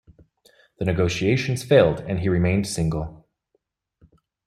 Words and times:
The 0.79 0.85
negotiations 0.85 1.63
failed, 1.63 1.99
and 1.99 2.21
he 2.21 2.27
remained 2.27 2.65
single. 2.65 3.27